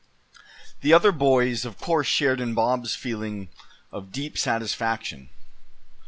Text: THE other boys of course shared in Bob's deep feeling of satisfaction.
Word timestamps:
THE 0.81 0.93
other 0.93 1.11
boys 1.11 1.63
of 1.63 1.77
course 1.77 2.07
shared 2.07 2.41
in 2.41 2.55
Bob's 2.55 2.93
deep 2.93 2.99
feeling 2.99 3.49
of 3.91 4.09
satisfaction. 4.33 5.29